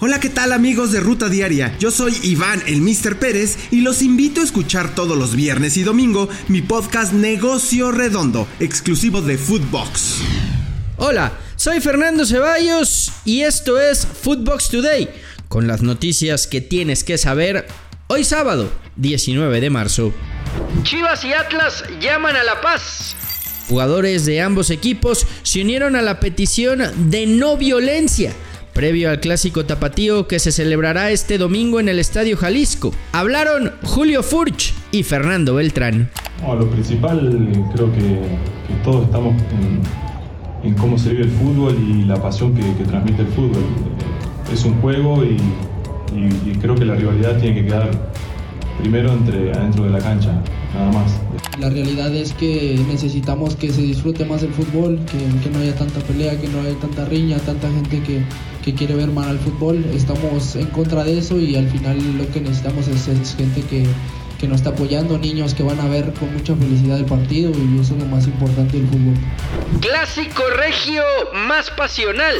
[0.00, 1.74] Hola, ¿qué tal amigos de Ruta Diaria?
[1.80, 3.18] Yo soy Iván, el Mr.
[3.18, 8.46] Pérez, y los invito a escuchar todos los viernes y domingo mi podcast Negocio Redondo,
[8.60, 10.18] exclusivo de Foodbox.
[10.98, 15.08] Hola, soy Fernando Ceballos y esto es Foodbox Today,
[15.48, 17.66] con las noticias que tienes que saber
[18.06, 20.14] hoy sábado, 19 de marzo.
[20.84, 23.16] Chivas y Atlas llaman a la paz.
[23.68, 28.32] Jugadores de ambos equipos se unieron a la petición de no violencia
[28.78, 32.92] previo al clásico tapatío que se celebrará este domingo en el Estadio Jalisco.
[33.10, 36.08] Hablaron Julio Furch y Fernando Beltrán.
[36.46, 37.18] lo principal
[37.74, 38.20] creo que,
[38.84, 39.34] todos estamos
[40.62, 43.64] en, cómo se vive el fútbol y la pasión que, transmite el fútbol.
[44.52, 45.38] Es un juego y,
[46.60, 47.90] creo que la rivalidad tiene que quedar
[48.78, 50.30] primero entre adentro de la cancha,
[50.74, 51.12] nada más.
[51.58, 55.74] La realidad es que necesitamos que se disfrute más el fútbol, que, que no haya
[55.74, 58.22] tanta pelea, que no haya tanta riña, tanta gente que,
[58.64, 59.84] que quiere ver mal al fútbol.
[59.94, 63.84] Estamos en contra de eso y al final lo que necesitamos es, gente que,
[64.38, 67.80] que nos está apoyando, niños que van a ver con mucha felicidad el partido y
[67.80, 69.14] eso es lo más importante del fútbol.
[69.80, 71.02] Clásico regio
[71.46, 72.34] más pasional.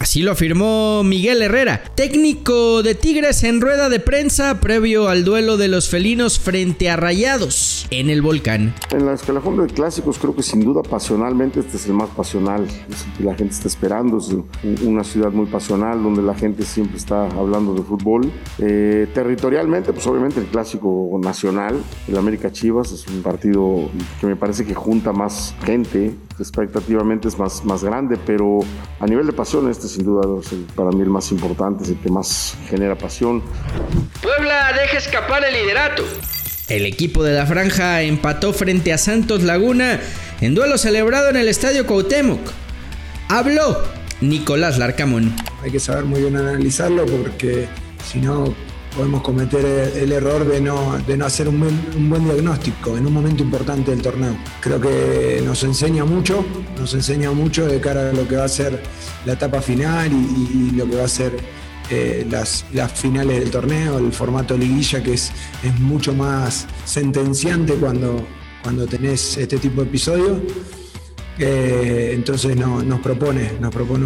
[0.00, 5.58] Así lo afirmó Miguel Herrera, técnico de Tigres en rueda de prensa previo al duelo
[5.58, 8.74] de los felinos frente a Rayados en el volcán.
[8.92, 12.66] En la escalafón de clásicos creo que sin duda pasionalmente este es el más pasional,
[13.18, 14.34] que la gente está esperando, es
[14.82, 18.32] una ciudad muy pasional donde la gente siempre está hablando de fútbol.
[18.58, 24.36] Eh, territorialmente pues obviamente el clásico nacional, el América Chivas es un partido que me
[24.36, 28.60] parece que junta más gente, expectativamente es más, más grande, pero
[28.98, 31.98] a nivel de pasión este sin duda es para mí el más importante, es el
[31.98, 33.42] que más genera pasión.
[34.22, 36.02] Puebla deja escapar el liderato.
[36.68, 40.00] El equipo de la franja empató frente a Santos Laguna
[40.40, 42.40] en duelo celebrado en el Estadio Cuauhtémoc.
[43.28, 43.82] Habló
[44.20, 45.34] Nicolás Larcamón.
[45.62, 47.68] Hay que saber muy bien analizarlo porque
[48.04, 48.54] si no
[48.94, 49.64] podemos cometer
[49.96, 51.60] el error de no, de no hacer un
[52.10, 54.36] buen, diagnóstico en un momento importante del torneo.
[54.60, 56.44] Creo que nos enseña mucho,
[56.78, 58.82] nos enseña mucho de cara a lo que va a ser
[59.24, 61.36] la etapa final y, lo que va a ser
[61.90, 65.32] eh, las, las, finales del torneo, el formato liguilla que es,
[65.62, 68.24] es mucho más sentenciante cuando,
[68.62, 70.38] cuando tenés este tipo de episodios.
[71.42, 74.04] Eh, entonces nos propone, nos propone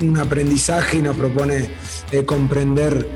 [0.00, 1.70] un, aprendizaje y nos propone
[2.12, 3.08] eh, comprender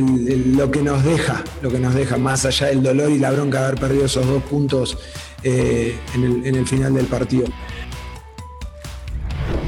[0.00, 3.60] lo que nos deja, lo que nos deja, más allá del dolor y la bronca
[3.60, 4.98] de haber perdido esos dos puntos
[5.42, 7.46] eh, en, el, final del partido.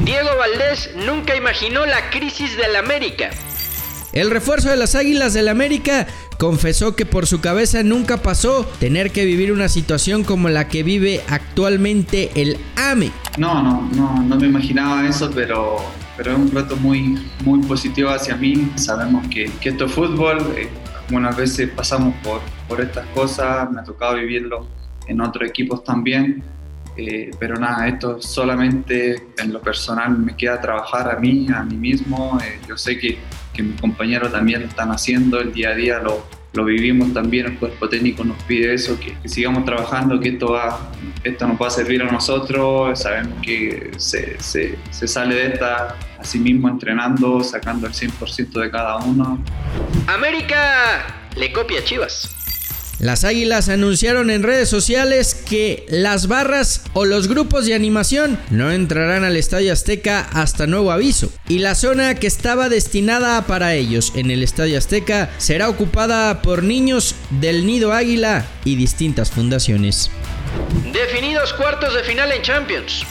[0.05, 3.31] Diego Valdés nunca imaginó la crisis del América.
[4.13, 6.07] El refuerzo de las Águilas del América
[6.39, 10.83] confesó que por su cabeza nunca pasó tener que vivir una situación como la que
[10.83, 13.13] vive actualmente el AME.
[13.37, 15.85] No, no, no, no me imaginaba eso, pero
[16.17, 18.71] pero es un reto muy, muy positivo hacia mí.
[18.77, 20.69] Sabemos que, que esto es fútbol, eh,
[21.07, 24.67] algunas veces pasamos por, por estas cosas, me ha tocado vivirlo
[25.07, 26.43] en otros equipos también,
[26.97, 31.77] eh, pero nada, esto solamente en lo personal me queda trabajar a mí, a mí
[31.77, 32.39] mismo.
[32.43, 33.19] Eh, yo sé que,
[33.53, 36.27] que mis compañeros también lo están haciendo, el día a día lo,
[36.57, 40.91] lo vivimos también, el cuerpo técnico nos pide eso, que, sigamos trabajando, que esto, va,
[41.27, 45.97] esto nos va a servir a nosotros, sabemos que se, se, se sale de esta
[46.19, 49.43] así mismo entrenando, sacando el 100% de cada uno.
[50.07, 52.31] América le copia a Chivas.
[52.99, 58.73] Las Águilas anunciaron en redes sociales que las barras o los grupos de animación no
[58.73, 64.13] entrarán al Estadio Azteca hasta nuevo aviso y la zona que estaba destinada para ellos
[64.17, 70.11] en el Estadio Azteca será ocupada por niños del Nido Águila y distintas fundaciones.
[70.93, 73.07] Definidos cuartos de final en Champions.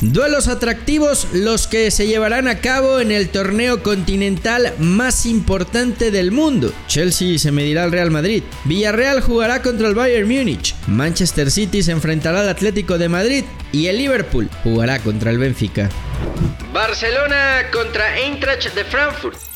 [0.00, 6.30] Duelos atractivos los que se llevarán a cabo en el torneo continental más importante del
[6.30, 6.72] mundo.
[6.88, 11.92] Chelsea se medirá al Real Madrid, Villarreal jugará contra el Bayern Múnich, Manchester City se
[11.92, 15.88] enfrentará al Atlético de Madrid y el Liverpool jugará contra el Benfica.
[16.72, 19.53] Barcelona contra Eintracht de Frankfurt.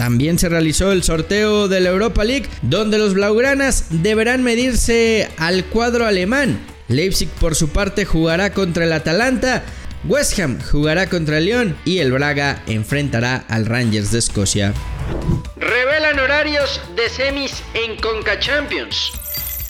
[0.00, 5.66] También se realizó el sorteo de la Europa League, donde los blaugranas deberán medirse al
[5.66, 6.58] cuadro alemán.
[6.88, 9.62] Leipzig por su parte jugará contra el Atalanta
[10.04, 14.72] West Ham jugará contra el León y el Braga enfrentará al Rangers de Escocia.
[15.56, 19.12] Revelan horarios de semis en Conca Champions.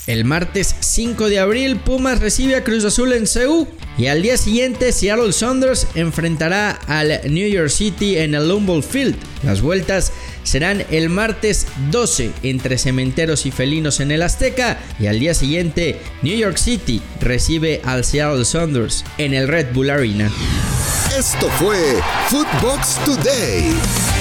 [0.07, 3.67] El martes 5 de abril Pumas recibe a Cruz Azul en Seúl
[4.01, 9.15] y al día siguiente Seattle Saunders enfrentará al New York City en el Humboldt Field.
[9.43, 10.11] Las vueltas
[10.43, 16.01] serán el martes 12 entre Cementeros y Felinos en el Azteca y al día siguiente
[16.23, 20.31] New York City recibe al Seattle Saunders en el Red Bull Arena.
[21.15, 21.77] Esto fue
[22.31, 24.20] Footbox Today.